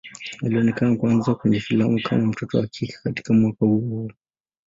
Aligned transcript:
Alionekana 0.45 0.95
kwanza 0.95 1.35
kwenye 1.35 1.59
filamu 1.59 1.99
kama 2.03 2.25
mtoto 2.25 2.57
wa 2.57 2.67
kike 2.67 2.95
katika 3.03 3.33
mwaka 3.33 3.57
huo 3.65 3.77
huo. 3.77 4.09